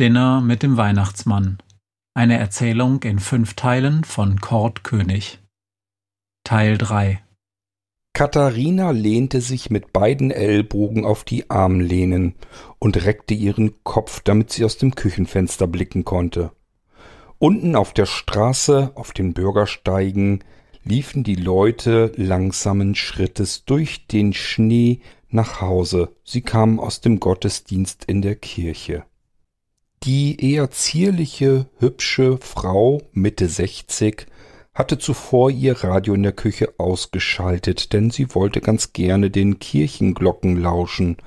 [0.00, 1.58] Dinner mit dem Weihnachtsmann.
[2.14, 5.38] Eine Erzählung in fünf Teilen von Kurt König.
[6.44, 7.22] Teil 3
[8.14, 12.36] Katharina lehnte sich mit beiden Ellbogen auf die Armlehnen
[12.78, 16.52] und reckte ihren Kopf, damit sie aus dem Küchenfenster blicken konnte.
[17.38, 20.42] Unten auf der Straße, auf den Bürgersteigen,
[20.84, 26.16] liefen die Leute langsamen Schrittes durch den Schnee nach Hause.
[26.24, 29.04] Sie kamen aus dem Gottesdienst in der Kirche.
[30.04, 34.26] Die eher zierliche, hübsche Frau Mitte sechzig
[34.74, 40.56] hatte zuvor ihr Radio in der Küche ausgeschaltet, denn sie wollte ganz gerne den Kirchenglocken
[40.56, 41.18] lauschen.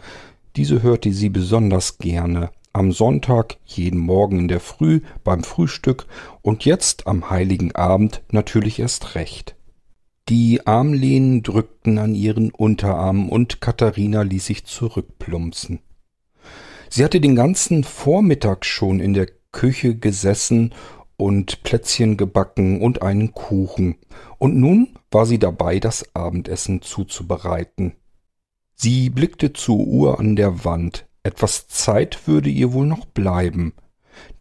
[0.58, 2.50] Diese hörte sie besonders gerne.
[2.74, 6.06] Am Sonntag, jeden Morgen in der Früh, beim Frühstück
[6.42, 9.56] und jetzt am heiligen Abend natürlich erst recht.
[10.28, 15.80] Die Armlehnen drückten an ihren Unterarm und Katharina ließ sich zurückplumpsen.
[16.96, 20.74] Sie hatte den ganzen Vormittag schon in der Küche gesessen
[21.18, 23.98] und Plätzchen gebacken und einen Kuchen,
[24.38, 27.98] und nun war sie dabei, das Abendessen zuzubereiten.
[28.76, 31.06] Sie blickte zur Uhr an der Wand.
[31.22, 33.74] Etwas Zeit würde ihr wohl noch bleiben,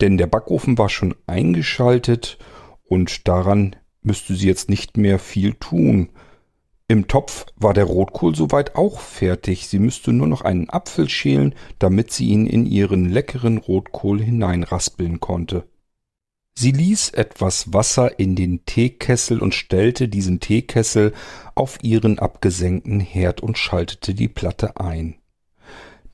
[0.01, 2.39] denn der Backofen war schon eingeschaltet
[2.85, 6.11] und daran müsste sie jetzt nicht mehr viel tun.
[6.87, 9.69] Im Topf war der Rotkohl soweit auch fertig.
[9.69, 15.19] Sie müsste nur noch einen Apfel schälen, damit sie ihn in ihren leckeren Rotkohl hineinraspeln
[15.19, 15.67] konnte.
[16.57, 21.13] Sie ließ etwas Wasser in den Teekessel und stellte diesen Teekessel
[21.55, 25.17] auf ihren abgesenkten Herd und schaltete die Platte ein.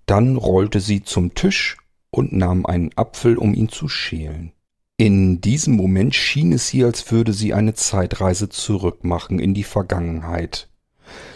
[0.07, 1.77] Dann rollte sie zum Tisch
[2.11, 4.53] und nahm einen Apfel, um ihn zu schälen.
[5.01, 10.69] In diesem Moment schien es ihr, als würde sie eine Zeitreise zurückmachen in die Vergangenheit.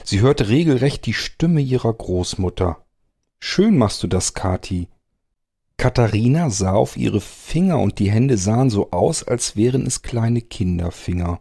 [0.05, 2.85] Sie hörte regelrecht die Stimme ihrer Großmutter.
[3.41, 4.89] Schön machst du das, Kathi.
[5.79, 10.43] Katharina sah auf ihre Finger und die Hände sahen so aus, als wären es kleine
[10.43, 11.41] Kinderfinger.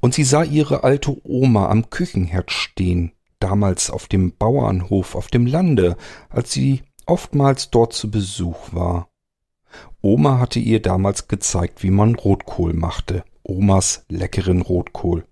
[0.00, 5.44] Und sie sah ihre alte Oma am Küchenherd stehen, damals auf dem Bauernhof auf dem
[5.44, 5.98] Lande,
[6.30, 9.10] als sie oftmals dort zu Besuch war.
[10.00, 15.24] Oma hatte ihr damals gezeigt, wie man Rotkohl machte, Omas leckeren Rotkohl.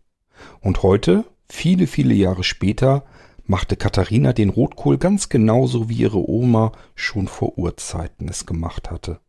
[0.60, 3.04] Und heute, viele, viele Jahre später,
[3.44, 9.20] machte Katharina den Rotkohl ganz genauso wie ihre Oma schon vor Urzeiten es gemacht hatte.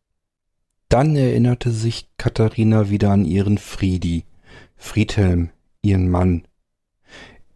[0.90, 4.25] Dann erinnerte sich Katharina wieder an ihren Friedi,
[4.75, 5.50] Friedhelm,
[5.81, 6.47] ihren Mann.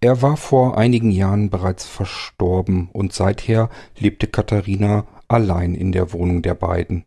[0.01, 6.41] Er war vor einigen Jahren bereits verstorben und seither lebte Katharina allein in der Wohnung
[6.41, 7.05] der beiden.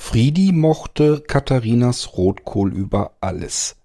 [0.00, 3.76] Friedi mochte Katharinas Rotkohl über alles.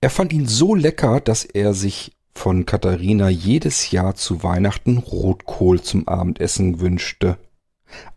[0.00, 5.80] Er fand ihn so lecker, dass er sich von Katharina jedes Jahr zu Weihnachten Rotkohl
[5.80, 7.36] zum Abendessen wünschte.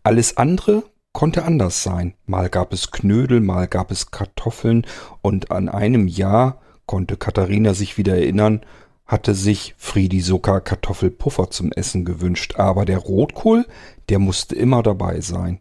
[0.04, 2.14] Alles andere konnte anders sein.
[2.26, 4.86] Mal gab es Knödel, mal gab es Kartoffeln,
[5.20, 8.60] und an einem Jahr, konnte Katharina sich wieder erinnern,
[9.06, 13.66] hatte sich Friedi sogar Kartoffelpuffer zum Essen gewünscht, aber der Rotkohl,
[14.08, 15.58] der musste immer dabei sein.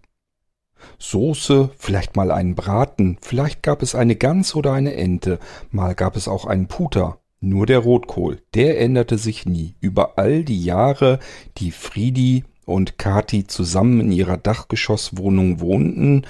[0.99, 5.39] Soße, vielleicht mal einen Braten, vielleicht gab es eine Gans oder eine Ente,
[5.71, 7.19] mal gab es auch einen Puter.
[7.39, 9.75] Nur der Rotkohl, der änderte sich nie.
[9.81, 11.19] Über all die Jahre,
[11.57, 16.25] die Friedi und Kati zusammen in ihrer Dachgeschosswohnung wohnten,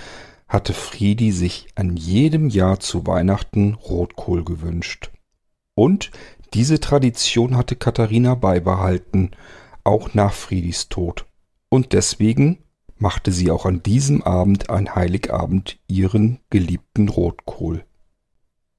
[0.48, 5.12] hatte Friedi sich an jedem Jahr zu Weihnachten Rotkohl gewünscht.
[5.76, 6.12] Und
[6.54, 9.32] diese Tradition hatte Katharina beibehalten,
[9.84, 11.26] auch nach Friedis Tod.
[11.70, 12.63] Und deswegen
[13.04, 17.84] machte sie auch an diesem Abend an Heiligabend ihren geliebten Rotkohl.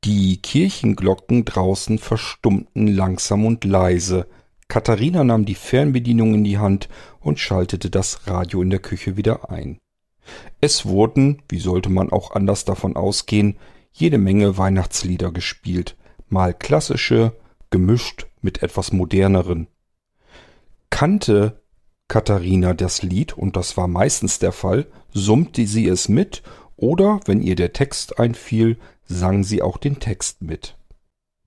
[0.03, 4.27] Die Kirchenglocken draußen verstummten langsam und leise.
[4.67, 6.89] Katharina nahm die Fernbedienung in die Hand
[7.21, 9.77] und schaltete das Radio in der Küche wieder ein.
[10.59, 13.59] Es wurden, wie sollte man auch anders davon ausgehen,
[13.93, 15.99] jede Menge Weihnachtslieder gespielt,
[16.31, 17.37] mal klassische,
[17.69, 19.67] gemischt mit etwas moderneren.
[20.89, 21.61] Kannte
[22.15, 26.45] Katharina das Lied, und das war meistens der Fall, summte sie es mit,
[26.77, 30.77] oder, wenn ihr der Text einfiel, sang sie auch den Text mit.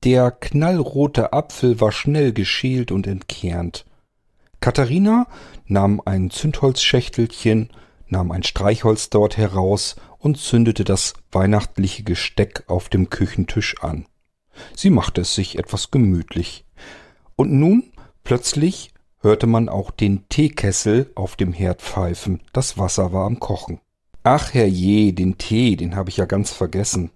[0.03, 3.85] Der knallrote Apfel war schnell geschält und entkernt.
[4.59, 5.27] Katharina
[5.67, 7.69] nahm ein Zündholzschächtelchen,
[8.09, 14.05] nahm ein Streichholz dort heraus und zündete das weihnachtliche Gesteck auf dem Küchentisch an.
[14.75, 16.65] Sie machte es sich etwas gemütlich.
[17.37, 17.93] Und nun
[18.25, 22.41] plötzlich hörte man auch den Teekessel auf dem Herd pfeifen.
[22.53, 23.79] Das Wasser war am Kochen.
[24.23, 27.11] Ach herrje, den Tee, den habe ich ja ganz vergessen.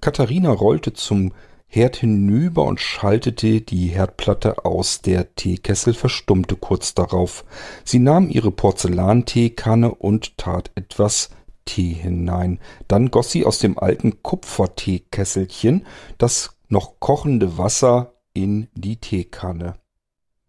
[0.00, 1.32] Katharina rollte zum
[1.66, 5.02] Herd hinüber und schaltete die Herdplatte aus.
[5.02, 7.44] Der Teekessel verstummte kurz darauf.
[7.84, 11.30] Sie nahm ihre Porzellanteekanne und tat etwas
[11.64, 12.60] Tee hinein.
[12.86, 15.86] Dann goss sie aus dem alten Kupferteekesselchen
[16.18, 19.74] das noch kochende Wasser in die Teekanne.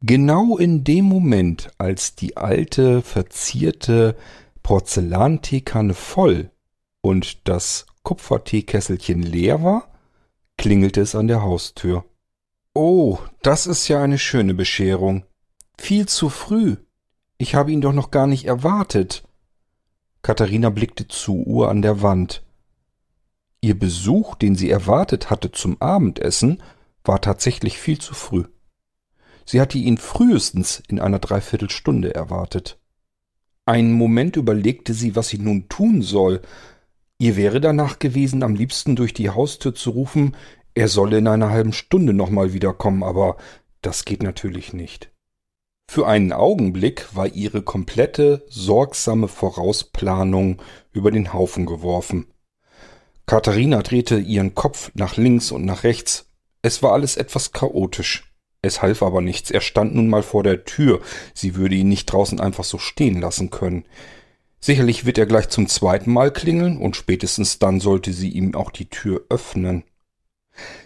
[0.02, 4.16] Genau in dem Moment, als die alte, verzierte
[4.62, 6.52] Porzellanteekanne voll
[7.02, 9.92] und das Kupferteekesselchen leer war,
[10.58, 12.06] klingelte es an der Haustür.
[12.74, 15.24] Oh, das ist ja eine schöne Bescherung.
[15.78, 16.78] Viel zu früh.
[17.38, 19.24] Ich habe ihn doch noch gar nicht erwartet.
[20.22, 22.44] Katharina blickte zur Uhr an der Wand.
[23.62, 26.62] Ihr Besuch, den sie erwartet hatte zum Abendessen,
[27.04, 28.46] war tatsächlich viel zu früh.
[29.46, 32.80] Sie hatte ihn frühestens in einer Dreiviertelstunde erwartet.
[33.66, 36.42] Einen Moment überlegte sie, was sie nun tun soll.
[37.18, 40.36] Ihr wäre danach gewesen, am liebsten durch die Haustür zu rufen,
[40.74, 43.38] er solle in einer halben Stunde nochmal wiederkommen, aber
[43.82, 45.10] das geht natürlich nicht.
[45.90, 52.28] Für einen Augenblick war ihre komplette, sorgsame Vorausplanung über den Haufen geworfen.
[53.26, 56.30] Katharina drehte ihren Kopf nach links und nach rechts.
[56.62, 58.35] Es war alles etwas chaotisch.
[58.66, 59.52] Es half aber nichts.
[59.52, 61.02] Er stand nun mal vor der Tür.
[61.34, 63.86] Sie würde ihn nicht draußen einfach so stehen lassen können.
[64.60, 68.72] Sicherlich wird er gleich zum zweiten Mal klingeln und spätestens dann sollte sie ihm auch
[68.72, 69.84] die Tür öffnen.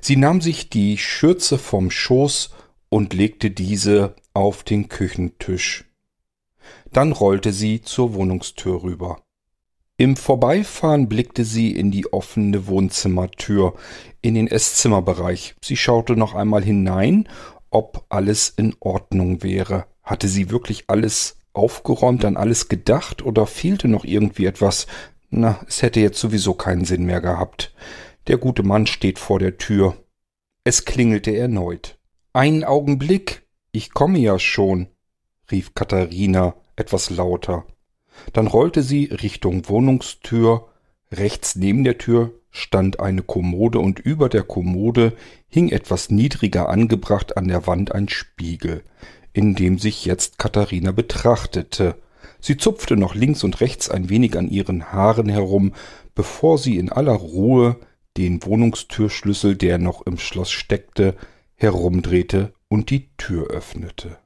[0.02, 2.50] Sie nahm sich die Schürze vom Schoß
[2.90, 5.86] und legte diese auf den Küchentisch.
[6.92, 9.22] Dann rollte sie zur Wohnungstür rüber.
[9.96, 13.76] Im Vorbeifahren blickte sie in die offene Wohnzimmertür,
[14.22, 15.56] in den Esszimmerbereich.
[15.62, 17.28] Sie schaute noch einmal hinein,
[17.70, 19.86] ob alles in Ordnung wäre.
[20.04, 24.88] Hatte sie wirklich alles aufgeräumt, an alles gedacht oder fehlte noch irgendwie etwas?
[25.30, 27.74] Na, es hätte jetzt sowieso keinen Sinn mehr gehabt.
[28.28, 29.96] Der gute Mann steht vor der Tür.
[30.64, 31.98] Es klingelte erneut.
[32.34, 34.88] Einen Augenblick, ich komme ja schon,
[35.52, 37.66] rief Katharina etwas lauter.
[38.34, 40.68] Dann rollte sie Richtung Wohnungstür.
[41.12, 45.14] Rechts neben der Tür stand eine Kommode und über der Kommode
[45.48, 48.84] hing etwas niedriger angebracht an der Wand ein Spiegel,
[49.34, 51.96] in dem sich jetzt Katharina betrachtete.
[52.40, 55.74] Sie zupfte noch links und rechts ein wenig an ihren Haaren herum,
[56.14, 57.78] bevor sie in aller Ruhe
[58.16, 61.16] den Wohnungstürschlüssel, der noch im Schloss steckte,
[61.56, 64.20] herumdrehte und die Tür öffnete.